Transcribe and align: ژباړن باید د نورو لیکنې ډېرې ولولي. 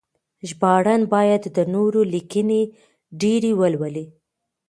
ژباړن 0.49 1.01
باید 1.13 1.43
د 1.57 1.59
نورو 1.73 2.01
لیکنې 2.13 2.61
ډېرې 3.21 3.51
ولولي. 3.59 4.05